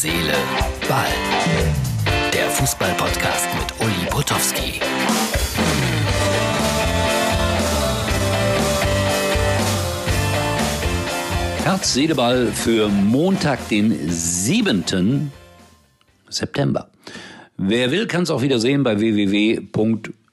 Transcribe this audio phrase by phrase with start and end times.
[0.00, 0.32] Seele,
[0.88, 1.08] Ball.
[2.32, 4.80] Der Fußball-Podcast mit Uli Potowski.
[11.64, 15.32] Herz, Seele, Ball für Montag, den 7.
[16.28, 16.90] September.
[17.56, 19.00] Wer will, kann es auch wieder sehen bei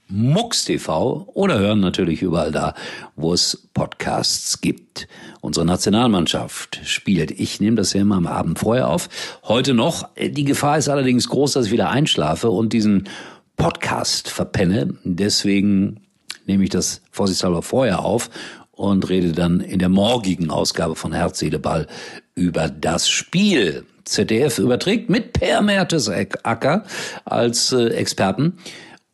[0.07, 2.73] www.mux.tv oder hören natürlich überall da,
[3.15, 5.07] wo es Podcasts gibt.
[5.41, 7.31] Unsere Nationalmannschaft spielt.
[7.31, 9.09] Ich nehme das ja immer am Abend vorher auf.
[9.43, 10.10] Heute noch.
[10.18, 13.10] Die Gefahr ist allerdings groß, dass ich wieder einschlafe und diesen
[13.57, 14.96] Podcast verpenne.
[15.04, 16.01] Deswegen
[16.46, 18.29] nehme ich das vorsichtshalber vorher auf
[18.71, 21.87] und rede dann in der morgigen Ausgabe von Herz, Seele, Ball
[22.35, 23.85] über das Spiel.
[24.04, 26.83] ZDF überträgt mit Per Mertesacker
[27.24, 28.60] als äh, Experten.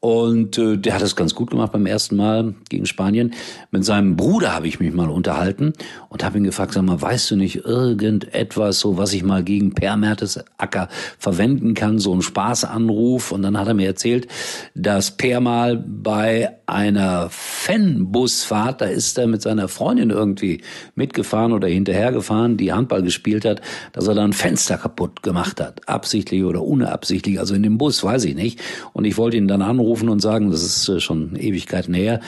[0.02, 3.36] Und äh, der hat es ganz gut gemacht beim ersten Mal gegen Spanien.
[3.70, 5.74] Mit seinem Bruder habe ich mich mal unterhalten
[6.10, 9.76] und habe ihn gefragt, sag mal, weißt du nicht irgendetwas, so was ich mal gegen
[9.76, 13.32] Per Mertesacker verwenden kann, so ein Spaßanruf.
[13.32, 14.28] Und dann hat er mir erzählt,
[14.74, 20.62] dass Per mal bei einer Fanbusfahrt, da ist er mit seiner Freundin irgendwie
[20.96, 23.62] mitgefahren oder hinterhergefahren, die Handball gespielt hat,
[23.94, 25.88] dass er da ein Fenster kaputt gemacht hat.
[25.88, 28.60] Absichtlich oder unabsichtlich, also in dem Bus, weiß ich nicht.
[28.94, 32.20] Und ich wollte ihn dann anrufen anrufen und sagen, das ist äh, schon Ewigkeiten her,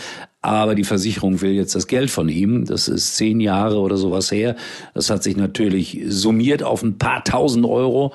[0.42, 2.66] aber die Versicherung will jetzt das Geld von ihm.
[2.66, 4.56] Das ist zehn Jahre oder sowas her.
[4.94, 8.12] Das hat sich natürlich summiert auf ein paar tausend Euro.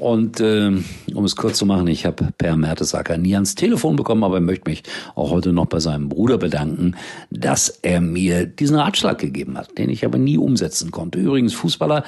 [0.00, 0.72] Und äh,
[1.14, 4.70] um es kurz zu machen, ich habe Per Mertesacker nie ans Telefon bekommen, aber möchte
[4.70, 4.82] mich
[5.14, 6.96] auch heute noch bei seinem Bruder bedanken,
[7.30, 11.18] dass er mir diesen Ratschlag gegeben hat, den ich aber nie umsetzen konnte.
[11.18, 12.04] Übrigens, Fußballer,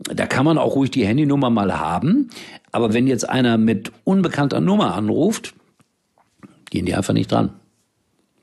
[0.00, 2.30] da kann man auch ruhig die Handynummer mal haben,
[2.72, 5.54] aber wenn jetzt einer mit unbekannter Nummer anruft,
[6.70, 7.52] gehen die einfach nicht dran.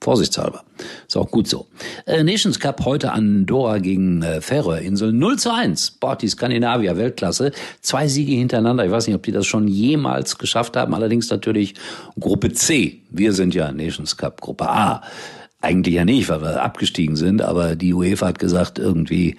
[0.04, 0.64] Vorsichtshalber.
[1.08, 1.68] Ist auch gut so.
[2.06, 5.92] Äh, Nations Cup heute Andorra gegen äh, Färöerinseln 0 zu 1.
[6.00, 7.52] Boah, die Skandinavier Weltklasse.
[7.82, 8.86] Zwei Siege hintereinander.
[8.86, 10.94] Ich weiß nicht, ob die das schon jemals geschafft haben.
[10.94, 11.76] Allerdings natürlich
[12.20, 13.02] Gruppe C.
[13.10, 15.02] Wir sind ja Nations Cup Gruppe A.
[15.62, 19.38] Eigentlich ja nicht, weil wir abgestiegen sind, aber die UEFA hat gesagt, irgendwie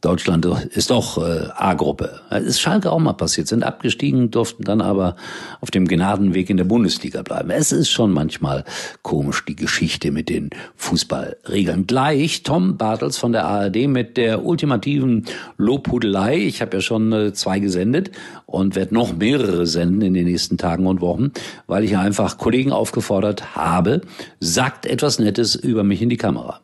[0.00, 2.20] Deutschland ist doch äh, A-Gruppe.
[2.30, 5.16] Ist Schalke auch mal passiert, sind abgestiegen, durften dann aber
[5.60, 7.50] auf dem Gnadenweg in der Bundesliga bleiben.
[7.50, 8.64] Es ist schon manchmal
[9.02, 11.86] komisch, die Geschichte mit den Fußballregeln.
[11.86, 15.26] Gleich Tom Bartels von der ARD mit der ultimativen
[15.58, 16.38] Lobhudelei.
[16.38, 18.10] Ich habe ja schon äh, zwei gesendet
[18.46, 21.32] und werde noch mehrere senden in den nächsten Tagen und Wochen,
[21.66, 24.00] weil ich einfach Kollegen aufgefordert habe,
[24.40, 26.60] sagt etwas Nettes über mich in die Kamera.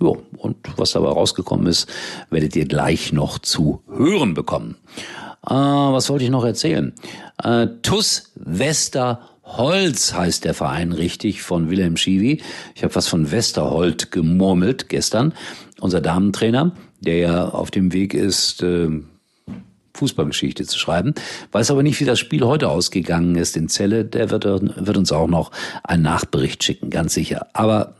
[0.00, 1.88] Ja, und was dabei rausgekommen ist,
[2.30, 4.76] werdet ihr gleich noch zu hören bekommen.
[5.46, 6.92] Äh, was wollte ich noch erzählen?
[7.42, 12.42] Äh, TUS Westerholz heißt der Verein richtig von Wilhelm Schiwi.
[12.74, 15.32] Ich habe was von Westerholt gemurmelt gestern.
[15.80, 18.88] Unser Damentrainer, der ja auf dem Weg ist, äh,
[19.96, 21.14] Fußballgeschichte zu schreiben.
[21.52, 24.04] Weiß aber nicht, wie das Spiel heute ausgegangen ist in Celle.
[24.04, 25.50] Der wird, wird uns auch noch
[25.82, 27.46] einen Nachbericht schicken, ganz sicher.
[27.54, 27.95] Aber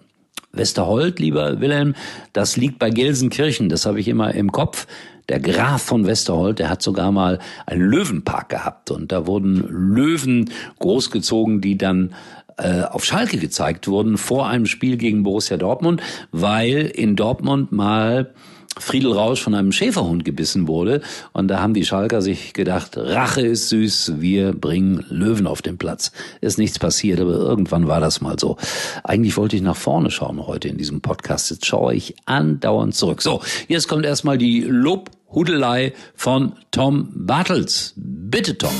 [0.56, 1.94] Westerhold, lieber Wilhelm,
[2.32, 4.86] das liegt bei Gelsenkirchen, das habe ich immer im Kopf.
[5.28, 10.50] Der Graf von Westerhold, der hat sogar mal einen Löwenpark gehabt und da wurden Löwen
[10.78, 12.14] großgezogen, die dann
[12.58, 16.00] äh, auf Schalke gezeigt wurden vor einem Spiel gegen Borussia Dortmund,
[16.32, 18.32] weil in Dortmund mal
[18.78, 21.00] Friedel Rausch von einem Schäferhund gebissen wurde.
[21.32, 25.78] Und da haben die Schalker sich gedacht, Rache ist süß, wir bringen Löwen auf den
[25.78, 26.12] Platz.
[26.40, 28.56] Ist nichts passiert, aber irgendwann war das mal so.
[29.04, 31.50] Eigentlich wollte ich nach vorne schauen heute in diesem Podcast.
[31.50, 33.22] Jetzt schaue ich andauernd zurück.
[33.22, 37.94] So, jetzt kommt erstmal die Lobhudelei von Tom Bartels.
[37.96, 38.74] Bitte, Tom.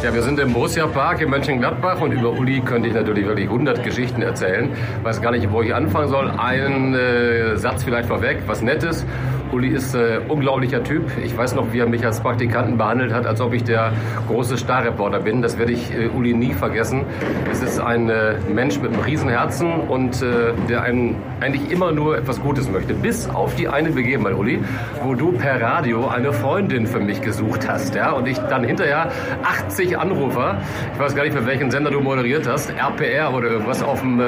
[0.00, 3.46] Ja, wir sind im Borussia Park in Mönchengladbach und über Uli könnte ich natürlich wirklich
[3.46, 4.70] 100 Geschichten erzählen.
[5.02, 6.30] Weiß gar nicht, wo ich anfangen soll.
[6.30, 9.04] Einen äh, Satz vielleicht vorweg, was Nettes.
[9.52, 11.10] Uli ist äh, unglaublicher Typ.
[11.24, 13.92] Ich weiß noch, wie er mich als Praktikanten behandelt hat, als ob ich der
[14.26, 15.42] große Starreporter bin.
[15.42, 17.04] Das werde ich äh, Uli nie vergessen.
[17.50, 20.24] Es ist ein äh, Mensch mit einem Riesenherzen und
[20.68, 22.94] der einem eigentlich immer nur etwas Gutes möchte.
[22.94, 24.60] Bis auf die eine Begebenheit, Uli,
[25.02, 27.94] wo du per Radio eine Freundin für mich gesucht hast.
[27.94, 28.12] Ja?
[28.12, 29.10] Und ich dann hinterher
[29.42, 30.60] 80 Anrufer,
[30.92, 34.20] ich weiß gar nicht, für welchen Sender du moderiert hast, RPR oder irgendwas, auf dem,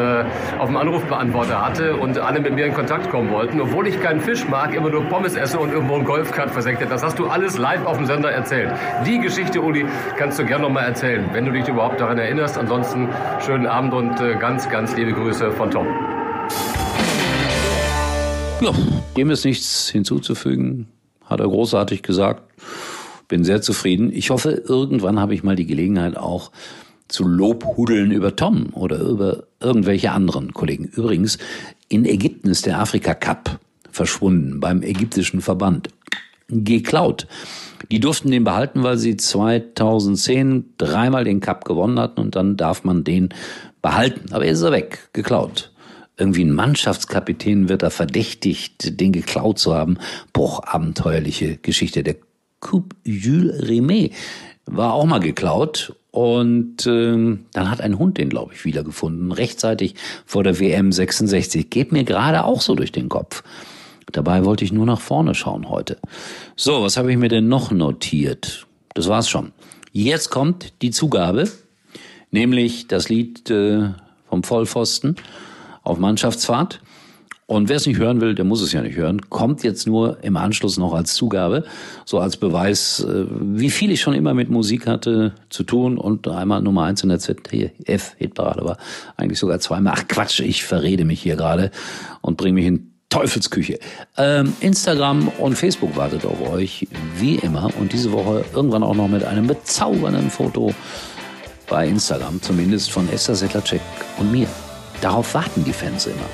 [0.58, 3.60] auf dem Anrufbeantworter hatte und alle mit mir in Kontakt kommen wollten.
[3.60, 7.02] Obwohl ich keinen Fisch mag, immer nur Pommes esse und irgendwo einen Golfkart versenkt Das
[7.02, 8.72] hast du alles live auf dem Sender erzählt.
[9.04, 9.84] Die Geschichte, Uli,
[10.16, 12.56] kannst du gerne nochmal erzählen, wenn du dich überhaupt daran erinnerst.
[12.56, 13.08] Ansonsten
[13.44, 15.86] schönen Abend und äh, ganz, ganz liebe Grüße von Tom.
[18.60, 18.72] Ja,
[19.16, 20.86] dem ist nichts hinzuzufügen,
[21.24, 22.44] hat er großartig gesagt.
[23.26, 24.12] Bin sehr zufrieden.
[24.12, 26.52] Ich hoffe, irgendwann habe ich mal die Gelegenheit auch
[27.08, 30.84] zu Lobhudeln über Tom oder über irgendwelche anderen Kollegen.
[30.84, 31.38] Übrigens,
[31.88, 33.58] in Ägypten ist der Afrika Cup
[34.00, 35.90] verschwunden beim ägyptischen Verband.
[36.48, 37.26] geklaut.
[37.92, 42.82] Die durften den behalten, weil sie 2010 dreimal den Cup gewonnen hatten und dann darf
[42.82, 43.28] man den
[43.82, 44.32] behalten.
[44.32, 45.70] Aber er ist er weg, geklaut.
[46.16, 49.98] Irgendwie ein Mannschaftskapitän wird da verdächtigt, den geklaut zu haben.
[50.32, 52.02] Boah, abenteuerliche Geschichte.
[52.02, 52.16] Der
[52.58, 54.12] Coupe Jules Rimet
[54.64, 59.94] war auch mal geklaut und ähm, dann hat ein Hund den, glaube ich, wiedergefunden, rechtzeitig
[60.26, 61.70] vor der WM 66.
[61.70, 63.44] Geht mir gerade auch so durch den Kopf.
[64.12, 65.98] Dabei wollte ich nur nach vorne schauen heute.
[66.56, 68.66] So, was habe ich mir denn noch notiert?
[68.94, 69.52] Das war's schon.
[69.92, 71.48] Jetzt kommt die Zugabe,
[72.30, 73.90] nämlich das Lied äh,
[74.28, 75.16] vom Vollpfosten
[75.82, 76.80] auf Mannschaftsfahrt.
[77.50, 79.22] Und wer es nicht hören will, der muss es ja nicht hören.
[79.28, 81.64] Kommt jetzt nur im Anschluss noch als Zugabe,
[82.04, 86.28] so als Beweis, äh, wie viel ich schon immer mit Musik hatte zu tun und
[86.28, 88.76] einmal Nummer eins in der ZDF-Hitparade war.
[89.16, 89.94] Eigentlich sogar zweimal.
[89.96, 91.72] Ach Quatsch, ich verrede mich hier gerade
[92.20, 93.78] und bringe mich in Teufelsküche.
[94.16, 97.70] Ähm, Instagram und Facebook wartet auf euch, wie immer.
[97.78, 100.72] Und diese Woche irgendwann auch noch mit einem bezaubernden Foto
[101.68, 103.82] bei Instagram, zumindest von Esther Settlercheck
[104.18, 104.48] und mir.
[105.00, 106.28] Darauf warten die Fans immer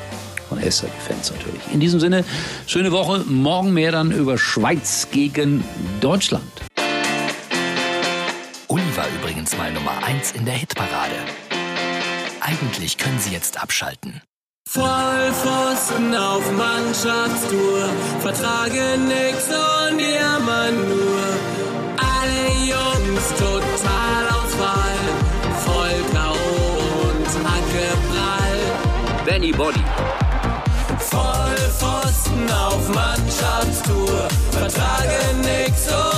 [0.49, 1.61] von Esther, die Fans natürlich.
[1.73, 2.25] In diesem Sinne,
[2.67, 3.25] schöne Woche.
[3.27, 5.65] Morgen mehr dann über Schweiz gegen
[6.01, 6.45] Deutschland.
[8.69, 11.15] Uli war übrigens mal Nummer 1 in der Hitparade.
[12.41, 14.21] Eigentlich können Sie jetzt abschalten.
[14.69, 17.89] Vollpfosten auf Mannschaftstour,
[18.21, 21.23] vertragen nix und jammern nur.
[21.97, 24.99] Alle Jungs total Ausfall,
[25.65, 27.09] voll K.O.
[27.09, 29.25] und Hacke prall.
[29.25, 29.85] Benny Body.
[30.99, 36.16] Vollpfosten auf Mannschaftstour, vertragen nix und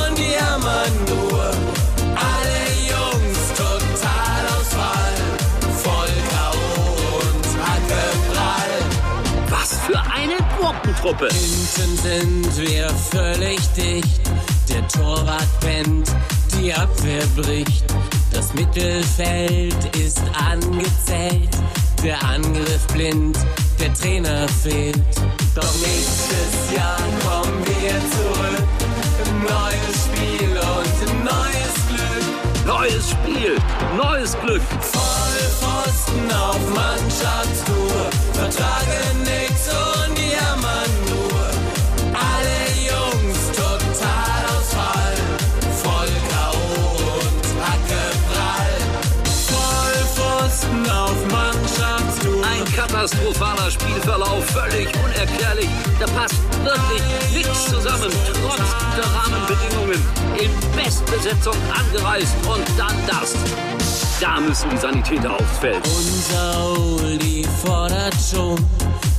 [11.09, 11.29] Gurkentruppe.
[11.35, 14.21] Hinten sind wir völlig dicht.
[14.69, 16.15] Der Torwart pennt,
[16.55, 17.85] die Abwehr bricht.
[18.33, 20.21] Das Mittelfeld ist
[20.51, 21.49] angezählt.
[22.03, 23.39] Der Angriff blind,
[23.81, 25.17] der Trainer fehlt.
[25.55, 28.69] Doch nächstes Jahr kommen wir zurück.
[29.25, 32.67] Ein neues Spiel und ein neues Glück.
[32.67, 33.57] Neues Spiel,
[33.97, 34.63] neues Glück.
[34.81, 37.58] Vollpfosten auf Mannschaftstour.
[53.09, 55.69] Katastrophaler Spielverlauf, völlig unerklärlich.
[55.99, 57.03] Da passt wirklich
[57.35, 60.03] nichts zusammen, trotz guter Rahmenbedingungen.
[60.39, 63.35] In Bestbesetzung angereist und dann das.
[64.21, 65.83] Da müssen die Sanitäter aufs Feld.
[65.85, 68.59] Unser Uli fordert schon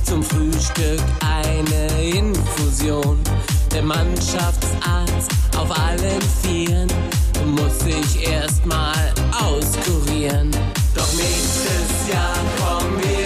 [0.04, 3.18] zum Frühstück eine Infusion.
[3.72, 6.88] Der Mannschaftsarzt auf allen Vieren
[7.56, 10.50] muss sich erstmal auskurieren.
[10.94, 13.19] Doch nächstes Jahr kommen wir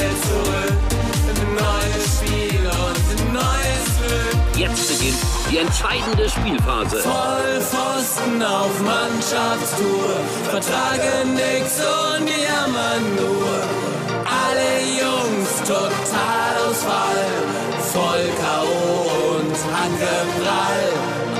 [4.65, 5.19] Jetzt beginnt
[5.51, 6.97] die entscheidende Spielphase.
[7.01, 10.17] Vollpfosten auf Mannschaftstour,
[10.51, 13.61] vertragen nix und jammern nur.
[14.25, 17.27] Alle Jungs total Ausfall,
[17.93, 19.37] voll K.O.
[19.37, 20.93] und Hackeprall.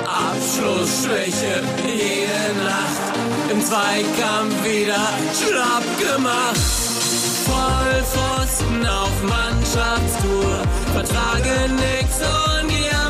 [0.05, 3.05] Abschlussschwäche jede Nacht,
[3.51, 6.61] im Zweikampf wieder schlapp gemacht.
[7.47, 13.04] Vollpfosten auf Mannschaftstour, vertragen nix und jammern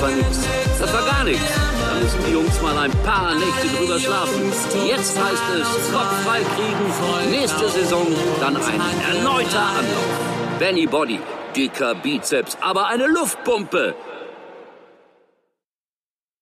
[0.00, 0.48] Das war nix.
[0.80, 1.42] Das war gar nichts.
[1.44, 4.50] Da müssen die Jungs mal ein paar Nächte drüber schlafen.
[4.88, 6.24] Jetzt heißt es Kopf
[6.56, 7.30] kriegen.
[7.30, 8.06] Nächste Saison
[8.40, 8.80] dann ein
[9.14, 10.58] erneuter Anlauf.
[10.58, 11.20] Benny Body,
[11.54, 13.94] dicker Bizeps, aber eine Luftpumpe.